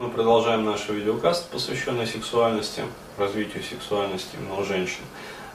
Мы 0.00 0.08
продолжаем 0.08 0.64
нашу 0.64 0.94
видеокаст, 0.94 1.50
посвященный 1.50 2.06
сексуальности, 2.06 2.84
развитию 3.18 3.62
сексуальности 3.62 4.34
у 4.58 4.64
женщин. 4.64 5.02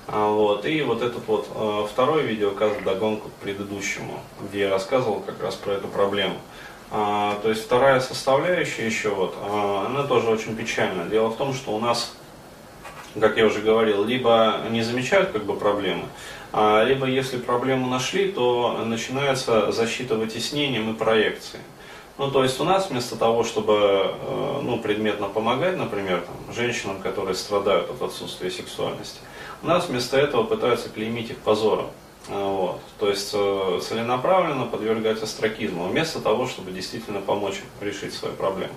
А, 0.05 0.29
вот. 0.29 0.67
И 0.67 0.83
вот 0.83 1.01
этот 1.01 1.27
вот 1.27 1.47
э, 1.51 1.87
второй 1.91 2.21
видеокаст 2.21 2.83
догонку 2.83 3.29
к 3.29 3.33
предыдущему, 3.41 4.19
где 4.43 4.59
я 4.59 4.69
рассказывал 4.69 5.21
как 5.21 5.41
раз 5.41 5.55
про 5.55 5.71
эту 5.71 5.87
проблему. 5.87 6.37
А, 6.91 7.39
то 7.41 7.49
есть 7.49 7.63
вторая 7.63 7.99
составляющая 7.99 8.85
еще 8.85 9.09
вот, 9.09 9.33
а, 9.41 9.87
она 9.87 10.03
тоже 10.03 10.29
очень 10.29 10.55
печальна. 10.55 11.05
Дело 11.05 11.29
в 11.29 11.37
том, 11.37 11.55
что 11.55 11.71
у 11.71 11.79
нас, 11.79 12.13
как 13.19 13.37
я 13.37 13.47
уже 13.47 13.61
говорил, 13.61 14.05
либо 14.05 14.61
не 14.69 14.83
замечают 14.83 15.31
как 15.31 15.45
бы 15.45 15.55
проблемы, 15.55 16.05
а, 16.53 16.83
либо 16.83 17.07
если 17.07 17.37
проблему 17.37 17.87
нашли, 17.87 18.31
то 18.31 18.79
начинается 18.85 19.71
защита 19.71 20.13
вытеснением 20.13 20.91
и 20.91 20.93
проекцией. 20.93 21.63
Ну, 22.17 22.31
то 22.31 22.43
есть 22.43 22.59
у 22.61 22.63
нас 22.63 22.89
вместо 22.89 23.17
того, 23.17 23.43
чтобы 23.43 23.73
э, 23.73 24.59
ну, 24.63 24.79
предметно 24.79 25.27
помогать, 25.27 25.77
например, 25.77 26.21
там, 26.21 26.55
женщинам, 26.55 27.01
которые 27.01 27.35
страдают 27.35 27.89
от 27.89 28.01
отсутствия 28.01 28.49
сексуальности, 28.49 29.19
у 29.61 29.67
нас 29.67 29.89
вместо 29.89 30.17
этого 30.17 30.43
пытаются 30.43 30.87
клеймить 30.87 31.31
их 31.31 31.37
позором. 31.39 31.87
Э, 32.27 32.33
вот. 32.33 32.81
То 32.99 33.09
есть 33.09 33.31
э, 33.33 33.79
целенаправленно 33.81 34.65
подвергать 34.65 35.21
остракизму, 35.21 35.87
вместо 35.87 36.19
того, 36.19 36.47
чтобы 36.47 36.71
действительно 36.71 37.21
помочь 37.21 37.55
решить 37.81 38.13
свою 38.13 38.35
проблему. 38.35 38.73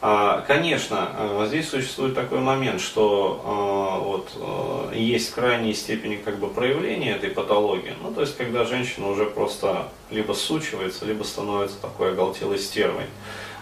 А, 0.00 0.42
конечно, 0.46 1.08
э, 1.16 1.44
здесь 1.48 1.68
существует 1.68 2.14
такой 2.14 2.40
момент, 2.40 2.80
что 2.80 3.40
вот, 4.04 4.94
есть 4.94 5.32
крайние 5.32 5.74
степени 5.74 6.16
как 6.16 6.38
бы, 6.38 6.48
проявления 6.48 7.12
этой 7.12 7.30
патологии. 7.30 7.94
Ну, 8.02 8.12
то 8.12 8.20
есть, 8.20 8.36
когда 8.36 8.64
женщина 8.64 9.08
уже 9.08 9.26
просто 9.26 9.88
либо 10.10 10.32
сучивается, 10.34 11.06
либо 11.06 11.24
становится 11.24 11.80
такой 11.80 12.12
оголтелой 12.12 12.58
стервой. 12.58 13.06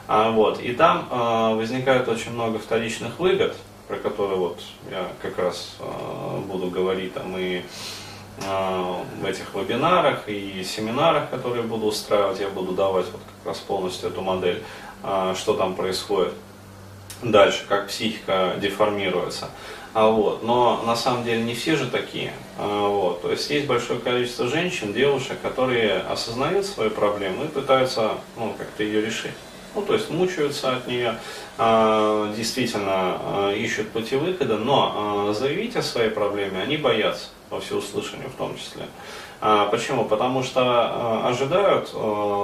А, 0.09 0.31
вот. 0.31 0.61
И 0.61 0.73
там 0.73 1.09
возникает 1.57 2.09
очень 2.09 2.33
много 2.33 2.59
вторичных 2.59 3.19
выгод, 3.19 3.57
про 3.89 3.97
которые 3.97 4.37
вот 4.37 4.61
я 4.91 5.09
как 5.21 5.39
раз 5.39 5.77
буду 6.47 6.69
говорить 6.69 7.15
там 7.15 7.37
и 7.39 7.63
Э, 7.63 8.02
в 8.39 9.25
этих 9.25 9.55
вебинарах 9.55 10.29
и 10.29 10.65
семинарах, 10.65 11.31
которые 11.31 11.63
буду 11.63 11.87
устраивать, 11.87 12.41
я 12.41 12.49
буду 12.49 12.73
давать 12.73 13.07
вот 13.13 13.21
как 13.21 13.53
раз 13.53 13.59
полностью 13.59 14.09
эту 14.09 14.23
модель, 14.23 14.63
э, 15.05 15.35
что 15.37 15.55
там 15.55 15.75
происходит 15.75 16.33
дальше, 17.23 17.65
как 17.69 17.89
психика 17.89 18.55
деформируется. 18.61 19.51
А 19.95 20.09
вот. 20.09 20.43
Но 20.43 20.83
на 20.85 20.97
самом 20.97 21.25
деле 21.25 21.43
не 21.43 21.55
все 21.55 21.77
же 21.77 21.89
такие. 21.89 22.33
А 22.59 22.89
вот. 22.89 23.23
То 23.23 23.31
есть 23.31 23.49
есть 23.51 23.67
большое 23.67 24.01
количество 24.01 24.47
женщин, 24.49 24.93
девушек, 24.93 25.39
которые 25.43 25.99
осознают 25.99 26.65
свою 26.67 26.91
проблему 26.91 27.45
и 27.45 27.49
пытаются 27.49 28.13
ну, 28.37 28.55
как-то 28.57 28.83
ее 28.83 29.03
решить. 29.03 29.33
Ну, 29.75 29.83
то 29.83 29.95
есть 29.95 30.11
мучаются 30.11 30.77
от 30.77 30.87
нее, 30.87 31.17
а, 31.59 32.33
действительно 32.37 33.53
ищут 33.57 33.91
пути 33.91 34.17
выхода, 34.17 34.59
но 34.59 35.33
заявить 35.33 35.77
о 35.77 35.83
своей 35.83 36.11
проблеме 36.11 36.61
они 36.63 36.77
боятся 36.77 37.29
во 37.49 37.61
всеуслышание 37.61 38.29
в 38.29 38.35
том 38.35 38.57
числе. 38.57 38.85
А, 39.45 39.67
почему? 39.67 40.05
Потому 40.05 40.45
что 40.45 40.61
а, 40.65 41.29
ожидают 41.29 41.91
а, 41.95 41.99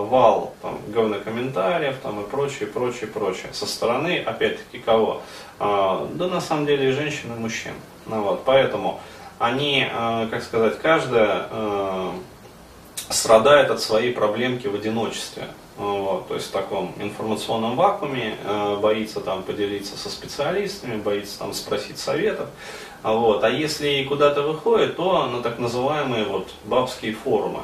вал 0.04 0.52
там, 0.60 0.80
говнокомментариев 0.88 1.94
там, 2.02 2.20
и 2.20 2.28
прочее, 2.28 2.68
прочее, 2.68 3.06
прочее. 3.06 3.52
Со 3.52 3.66
стороны, 3.66 4.18
опять-таки, 4.18 4.80
кого? 4.80 5.22
А, 5.60 6.08
да 6.14 6.26
на 6.26 6.40
самом 6.40 6.66
деле 6.66 6.88
и 6.88 6.92
женщин, 6.92 7.32
и 7.32 7.38
мужчин. 7.38 7.74
Ну, 8.06 8.22
вот, 8.22 8.42
поэтому 8.44 9.00
они, 9.38 9.86
а, 9.92 10.26
как 10.26 10.42
сказать, 10.42 10.80
каждая 10.80 11.46
а, 11.52 12.12
страдает 13.10 13.70
от 13.70 13.80
своей 13.80 14.12
проблемки 14.12 14.66
в 14.66 14.74
одиночестве. 14.74 15.48
Вот, 15.76 16.26
то 16.26 16.34
есть 16.34 16.48
в 16.48 16.50
таком 16.50 16.92
информационном 16.98 17.76
вакууме, 17.76 18.36
э, 18.44 18.76
боится 18.80 19.20
там 19.20 19.44
поделиться 19.44 19.96
со 19.96 20.10
специалистами, 20.10 20.96
боится 20.96 21.38
там 21.38 21.52
спросить 21.52 21.98
советов. 21.98 22.48
Вот. 23.02 23.44
А 23.44 23.48
если 23.48 24.02
куда-то 24.04 24.42
выходит, 24.42 24.96
то 24.96 25.26
на 25.26 25.40
так 25.40 25.60
называемые 25.60 26.24
вот 26.24 26.50
бабские 26.64 27.14
форумы. 27.14 27.60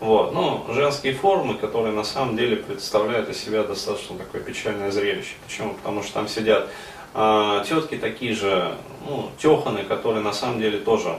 Вот. 0.00 0.32
Ну, 0.32 0.64
женские 0.70 1.12
форумы, 1.12 1.54
которые 1.54 1.92
на 1.92 2.04
самом 2.04 2.34
деле 2.34 2.56
представляют 2.56 3.28
из 3.28 3.38
себя 3.44 3.62
достаточно 3.62 4.16
такое 4.16 4.40
печальное 4.40 4.90
зрелище. 4.90 5.34
Почему? 5.46 5.74
Потому 5.74 6.02
что 6.02 6.14
там 6.14 6.28
сидят 6.28 6.70
а, 7.12 7.62
тетки 7.64 7.96
такие 7.96 8.34
же, 8.34 8.74
ну, 9.06 9.30
теханы, 9.36 9.84
которые 9.84 10.22
на 10.22 10.32
самом 10.32 10.60
деле 10.60 10.78
тоже 10.78 11.18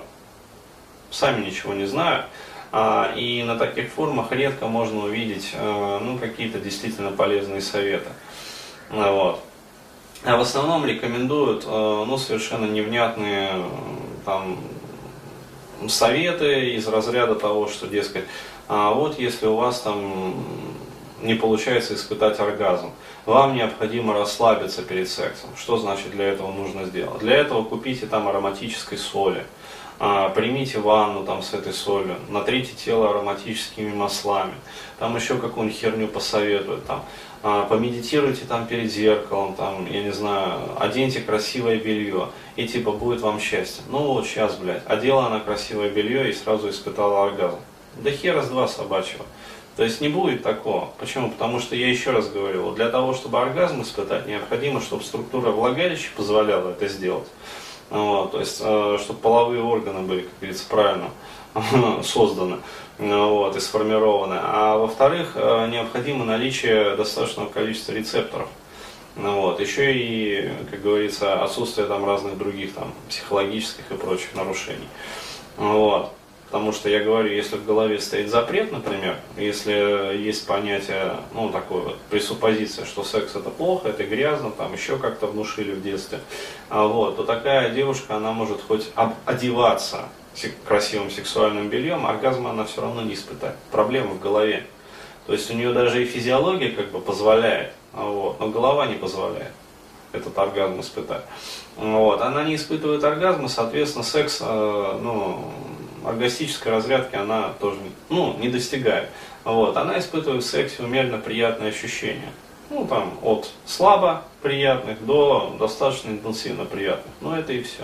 сами 1.11 1.45
ничего 1.45 1.75
не 1.75 1.85
знают. 1.85 2.25
А, 2.71 3.13
и 3.17 3.43
на 3.43 3.57
таких 3.57 3.89
форумах 3.89 4.31
редко 4.31 4.67
можно 4.67 5.03
увидеть 5.03 5.51
а, 5.55 5.99
ну, 5.99 6.17
какие-то 6.17 6.59
действительно 6.59 7.11
полезные 7.11 7.61
советы. 7.61 8.09
Вот. 8.89 9.41
А 10.23 10.37
в 10.37 10.41
основном 10.41 10.85
рекомендуют 10.85 11.63
э, 11.65 11.69
ну, 11.69 12.15
совершенно 12.17 12.65
невнятные 12.65 13.65
там, 14.23 14.59
советы 15.87 16.75
из 16.75 16.87
разряда 16.87 17.33
того, 17.33 17.67
что, 17.67 17.87
дескать, 17.87 18.25
а 18.67 18.91
вот 18.91 19.17
если 19.17 19.47
у 19.47 19.55
вас 19.55 19.81
там 19.81 20.33
не 21.21 21.35
получается 21.35 21.93
испытать 21.93 22.39
оргазм, 22.39 22.91
вам 23.25 23.55
необходимо 23.55 24.13
расслабиться 24.13 24.81
перед 24.81 25.09
сексом. 25.09 25.49
Что 25.57 25.77
значит 25.77 26.11
для 26.11 26.25
этого 26.29 26.51
нужно 26.51 26.85
сделать? 26.85 27.19
Для 27.19 27.37
этого 27.37 27.63
купите 27.63 28.05
там 28.05 28.27
ароматической 28.27 28.97
соли, 28.97 29.45
а, 29.99 30.29
примите 30.29 30.79
ванну 30.79 31.23
там 31.23 31.43
с 31.43 31.53
этой 31.53 31.73
солью, 31.73 32.15
натрите 32.29 32.73
тело 32.73 33.11
ароматическими 33.11 33.93
маслами, 33.93 34.53
там 34.97 35.15
еще 35.15 35.37
какую-нибудь 35.37 35.79
херню 35.79 36.07
посоветуют, 36.07 36.85
там, 36.87 37.05
а, 37.43 37.65
помедитируйте 37.65 38.45
там 38.45 38.65
перед 38.65 38.91
зеркалом, 38.91 39.53
там, 39.53 39.85
я 39.91 40.01
не 40.01 40.11
знаю, 40.11 40.59
оденьте 40.79 41.21
красивое 41.21 41.77
белье, 41.77 42.29
и 42.55 42.67
типа 42.67 42.91
будет 42.91 43.21
вам 43.21 43.39
счастье. 43.39 43.83
Ну 43.89 44.13
вот 44.13 44.25
сейчас, 44.25 44.55
блядь, 44.55 44.81
одела 44.87 45.27
она 45.27 45.39
красивое 45.39 45.89
белье 45.89 46.31
и 46.31 46.33
сразу 46.33 46.71
испытала 46.71 47.25
оргазм. 47.25 47.59
Да 47.97 48.09
хера 48.09 48.41
с 48.41 48.47
два 48.47 48.67
собачьего. 48.67 49.25
То 49.77 49.83
есть 49.83 50.01
не 50.01 50.09
будет 50.09 50.43
такого. 50.43 50.89
Почему? 50.99 51.31
Потому 51.31 51.59
что 51.59 51.75
я 51.75 51.89
еще 51.89 52.11
раз 52.11 52.29
говорил, 52.29 52.71
для 52.71 52.89
того, 52.89 53.13
чтобы 53.13 53.39
оргазм 53.39 53.81
испытать, 53.81 54.27
необходимо, 54.27 54.81
чтобы 54.81 55.03
структура 55.03 55.51
влагалища 55.51 56.09
позволяла 56.15 56.71
это 56.71 56.87
сделать. 56.87 57.27
Вот, 57.89 58.31
то 58.31 58.39
есть, 58.39 58.61
э, 58.63 58.97
чтобы 59.01 59.19
половые 59.19 59.61
органы 59.61 60.01
были, 60.07 60.21
как 60.21 60.31
говорится, 60.39 60.65
правильно 60.69 61.09
созданы 62.03 62.57
вот, 62.97 63.55
и 63.55 63.59
сформированы. 63.59 64.39
А 64.41 64.77
во-вторых, 64.77 65.33
э, 65.35 65.67
необходимо 65.69 66.23
наличие 66.23 66.95
достаточного 66.95 67.49
количества 67.49 67.93
рецепторов. 67.93 68.47
Вот. 69.15 69.59
Еще 69.59 69.93
и, 69.93 70.51
как 70.69 70.81
говорится, 70.81 71.43
отсутствие 71.43 71.87
там 71.87 72.05
разных 72.05 72.37
других 72.37 72.73
там, 72.73 72.93
психологических 73.09 73.83
и 73.91 73.95
прочих 73.95 74.33
нарушений. 74.35 74.87
Вот. 75.57 76.13
Потому 76.51 76.73
что 76.73 76.89
я 76.89 77.01
говорю, 77.01 77.31
если 77.31 77.55
в 77.55 77.65
голове 77.65 77.97
стоит 78.01 78.29
запрет, 78.29 78.73
например, 78.73 79.15
если 79.37 80.17
есть 80.17 80.45
понятие, 80.45 81.15
ну, 81.33 81.49
такое 81.49 81.81
вот, 81.81 81.97
пресуппозиция, 82.09 82.83
что 82.83 83.05
секс 83.05 83.35
это 83.35 83.49
плохо, 83.49 83.87
это 83.87 84.03
грязно, 84.03 84.51
там 84.51 84.73
еще 84.73 84.97
как-то 84.97 85.27
внушили 85.27 85.71
в 85.71 85.81
детстве, 85.81 86.19
а 86.67 86.85
вот, 86.87 87.15
то 87.15 87.23
такая 87.23 87.69
девушка, 87.69 88.17
она 88.17 88.33
может 88.33 88.59
хоть 88.67 88.89
одеваться 89.25 90.09
красивым 90.67 91.09
сексуальным 91.09 91.69
бельем, 91.69 92.05
оргазма 92.05 92.49
она 92.49 92.65
все 92.65 92.81
равно 92.81 93.01
не 93.01 93.13
испытает. 93.13 93.55
Проблема 93.71 94.15
в 94.15 94.19
голове. 94.19 94.65
То 95.27 95.33
есть 95.33 95.49
у 95.51 95.53
нее 95.53 95.71
даже 95.71 96.03
и 96.03 96.05
физиология 96.05 96.71
как 96.71 96.91
бы 96.91 96.99
позволяет, 96.99 97.71
а 97.93 98.03
вот, 98.03 98.41
но 98.41 98.49
голова 98.49 98.87
не 98.87 98.95
позволяет 98.95 99.53
этот 100.11 100.37
оргазм 100.37 100.81
испытать. 100.81 101.23
Вот. 101.77 102.21
Она 102.21 102.43
не 102.43 102.55
испытывает 102.55 103.03
оргазма, 103.03 103.47
соответственно, 103.47 104.03
секс, 104.03 104.39
э, 104.41 104.99
ну, 105.01 105.53
оргастической 106.05 106.71
разрядки 106.71 107.15
она 107.15 107.53
тоже 107.59 107.79
ну, 108.09 108.37
не 108.37 108.49
достигает. 108.49 109.09
Вот. 109.43 109.77
Она 109.77 109.99
испытывает 109.99 110.43
в 110.43 110.47
сексе 110.47 110.83
умеренно 110.83 111.17
приятные 111.17 111.69
ощущения. 111.69 112.31
Ну, 112.69 112.87
там, 112.87 113.19
от 113.21 113.51
слабо 113.65 114.23
приятных 114.41 115.05
до 115.05 115.55
достаточно 115.59 116.11
интенсивно 116.11 116.65
приятных. 116.65 117.13
Но 117.19 117.37
это 117.37 117.51
и 117.51 117.61
все. 117.63 117.83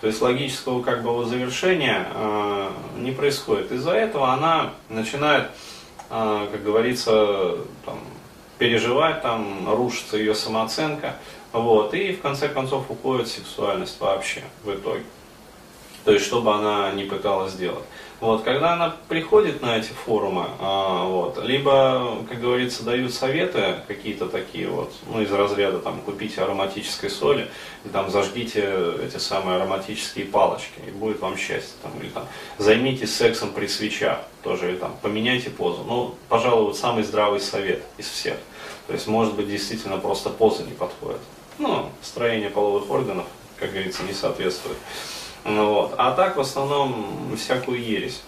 То 0.00 0.06
есть 0.06 0.22
логического 0.22 0.82
как 0.82 1.02
бы 1.02 1.24
завершения 1.26 2.06
э, 2.14 2.70
не 2.98 3.12
происходит. 3.12 3.70
Из-за 3.72 3.92
этого 3.92 4.32
она 4.32 4.72
начинает, 4.88 5.50
э, 6.08 6.48
как 6.50 6.64
говорится, 6.64 7.58
там, 7.84 7.98
переживать, 8.58 9.22
там, 9.22 9.68
рушится 9.74 10.16
ее 10.16 10.34
самооценка. 10.34 11.16
Вот, 11.52 11.92
и 11.92 12.12
в 12.12 12.22
конце 12.22 12.48
концов 12.48 12.90
уходит 12.90 13.28
сексуальность 13.28 14.00
вообще 14.00 14.40
в 14.64 14.70
итоге 14.70 15.04
то 16.04 16.12
есть 16.12 16.24
чтобы 16.26 16.54
она 16.54 16.90
не 16.92 17.04
пыталась 17.04 17.52
сделать. 17.52 17.84
Вот, 18.22 18.44
когда 18.44 18.74
она 18.74 18.94
приходит 19.08 19.62
на 19.62 19.78
эти 19.78 19.88
форумы, 19.88 20.46
а, 20.60 21.06
вот, 21.06 21.42
либо, 21.44 22.18
как 22.28 22.40
говорится, 22.40 22.84
дают 22.84 23.12
советы 23.12 23.80
какие-то 23.88 24.26
такие 24.28 24.68
вот, 24.68 24.92
ну, 25.08 25.20
из 25.20 25.32
разряда, 25.32 25.80
там, 25.80 26.00
купите 26.02 26.40
ароматической 26.40 27.10
соли, 27.10 27.50
и 27.84 27.88
там 27.88 28.12
зажгите 28.12 28.94
эти 29.04 29.16
самые 29.16 29.56
ароматические 29.56 30.26
палочки, 30.26 30.78
и 30.86 30.92
будет 30.92 31.18
вам 31.18 31.36
счастье, 31.36 31.74
там, 31.82 31.90
или 32.00 32.10
там, 32.10 32.28
займитесь 32.58 33.12
сексом 33.12 33.50
при 33.50 33.66
свечах, 33.66 34.20
тоже, 34.44 34.70
или 34.70 34.76
там, 34.76 34.96
поменяйте 35.02 35.50
позу. 35.50 35.82
Ну, 35.82 36.14
пожалуй, 36.28 36.66
вот 36.66 36.76
самый 36.76 37.02
здравый 37.02 37.40
совет 37.40 37.82
из 37.98 38.06
всех. 38.06 38.36
То 38.86 38.92
есть, 38.92 39.08
может 39.08 39.34
быть, 39.34 39.48
действительно 39.48 39.96
просто 39.96 40.30
поза 40.30 40.62
не 40.62 40.74
подходит. 40.74 41.20
Ну, 41.58 41.90
строение 42.02 42.50
половых 42.50 42.88
органов, 42.88 43.26
как 43.58 43.72
говорится, 43.72 44.04
не 44.04 44.12
соответствует. 44.12 44.78
Ну 45.44 45.72
вот. 45.72 45.94
А 45.98 46.12
так, 46.12 46.36
в 46.36 46.40
основном, 46.40 47.34
всякую 47.36 47.82
ересь. 47.82 48.22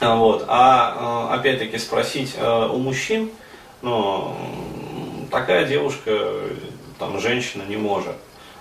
Вот. 0.00 0.44
А 0.48 1.32
опять-таки 1.32 1.78
спросить 1.78 2.36
у 2.40 2.78
мужчин, 2.78 3.30
ну, 3.82 4.36
такая 5.30 5.66
девушка, 5.66 6.32
там, 6.98 7.20
женщина 7.20 7.62
не 7.62 7.76
может. 7.76 8.16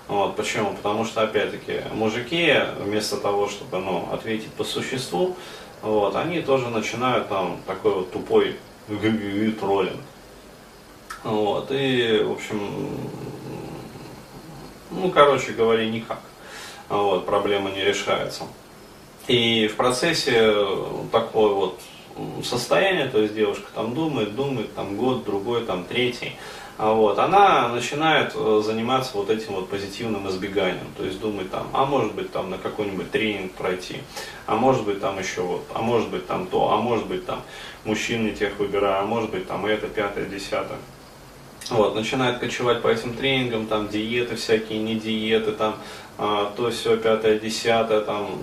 Вот, 0.08 0.36
почему? 0.36 0.74
Потому 0.74 1.06
что, 1.06 1.22
опять-таки, 1.22 1.82
мужики, 1.94 2.54
вместо 2.80 3.18
того, 3.18 3.48
чтобы 3.48 3.80
ну, 3.80 4.10
ответить 4.12 4.52
по 4.52 4.64
существу, 4.64 5.36
вот, 5.82 6.16
они 6.16 6.42
тоже 6.42 6.68
начинают 6.68 7.30
там 7.30 7.58
такой 7.66 7.94
вот 7.94 8.12
тупой 8.12 8.58
троллинг. 9.60 10.02
Вот, 11.24 11.72
и, 11.72 12.22
в 12.22 12.34
общем, 12.34 13.00
ну, 14.92 15.10
короче 15.10 15.54
говоря, 15.54 15.90
никак. 15.90 16.20
Вот, 16.90 17.26
проблема 17.26 17.72
не 17.72 17.84
решается. 17.84 18.44
И 19.28 19.68
в 19.68 19.76
процессе 19.76 20.54
такой 21.12 21.54
вот 21.54 21.80
состояния, 22.44 23.08
то 23.08 23.20
есть 23.20 23.34
девушка 23.34 23.68
там 23.74 23.94
думает, 23.94 24.36
думает, 24.36 24.74
там 24.76 24.98
год, 24.98 25.24
другой, 25.24 25.66
там 25.66 25.86
третий, 25.86 26.34
а 26.78 26.92
вот, 26.94 27.20
она 27.20 27.70
начинает 27.70 28.34
э, 28.36 28.62
заниматься 28.66 29.16
вот 29.16 29.30
этим 29.30 29.54
вот 29.54 29.70
позитивным 29.70 30.28
избеганием, 30.30 30.88
то 30.98 31.06
есть 31.06 31.20
думать 31.20 31.52
там, 31.52 31.68
а 31.72 31.86
может 31.86 32.16
быть 32.16 32.32
там 32.32 32.50
на 32.50 32.58
какой-нибудь 32.58 33.12
тренинг 33.12 33.52
пройти, 33.54 33.98
а 34.48 34.56
может 34.56 34.84
быть 34.84 35.00
там 35.00 35.20
еще 35.20 35.42
вот, 35.42 35.66
а 35.74 35.82
может 35.82 36.10
быть 36.10 36.26
там 36.26 36.48
то, 36.48 36.72
а 36.72 36.78
может 36.78 37.06
быть 37.06 37.26
там 37.28 37.42
мужчин 37.86 38.26
не 38.26 38.32
тех 38.32 38.58
выбираю, 38.58 39.04
а 39.04 39.06
может 39.06 39.30
быть 39.30 39.48
там 39.48 39.66
это, 39.68 39.88
пятое, 39.88 40.26
десятое. 40.26 40.80
Вот, 41.70 41.96
начинает 41.96 42.40
кочевать 42.40 42.82
по 42.82 42.88
этим 42.88 43.16
тренингам, 43.16 43.68
там 43.68 43.88
диеты 43.88 44.36
всякие, 44.36 44.80
не 44.80 44.96
диеты, 44.96 45.54
там 45.54 45.78
а, 46.18 46.54
то 46.56 46.70
все, 46.70 46.98
пятое, 46.98 47.40
десятое, 47.40 48.02
там, 48.02 48.42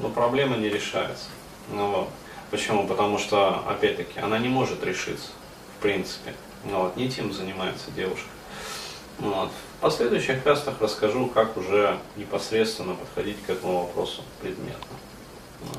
но 0.00 0.08
проблема 0.08 0.56
не 0.56 0.68
решается. 0.68 1.26
Ну, 1.70 1.90
вот. 1.90 2.08
Почему? 2.50 2.86
Потому 2.86 3.18
что, 3.18 3.64
опять-таки, 3.68 4.20
она 4.20 4.38
не 4.38 4.48
может 4.48 4.84
решиться, 4.84 5.30
в 5.76 5.82
принципе. 5.82 6.34
Ну, 6.64 6.82
вот, 6.82 6.96
не 6.96 7.08
тем 7.08 7.32
занимается 7.32 7.90
девушка. 7.90 8.28
Ну, 9.18 9.32
вот. 9.32 9.50
В 9.78 9.80
последующих 9.80 10.42
кастах 10.42 10.74
расскажу, 10.80 11.26
как 11.26 11.56
уже 11.56 11.98
непосредственно 12.16 12.94
подходить 12.94 13.36
к 13.44 13.50
этому 13.50 13.80
вопросу 13.80 14.22
предметно. 14.40 14.96
Вот. 15.60 15.78